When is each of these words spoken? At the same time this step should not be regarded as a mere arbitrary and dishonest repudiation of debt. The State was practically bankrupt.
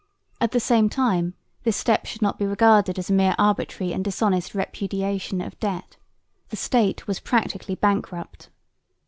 At 0.39 0.49
the 0.49 0.59
same 0.59 0.89
time 0.89 1.35
this 1.63 1.77
step 1.77 2.07
should 2.07 2.23
not 2.23 2.39
be 2.39 2.45
regarded 2.47 2.97
as 2.97 3.11
a 3.11 3.13
mere 3.13 3.35
arbitrary 3.37 3.93
and 3.93 4.03
dishonest 4.03 4.55
repudiation 4.55 5.41
of 5.41 5.59
debt. 5.59 5.97
The 6.49 6.57
State 6.57 7.05
was 7.05 7.19
practically 7.19 7.75
bankrupt. 7.75 8.49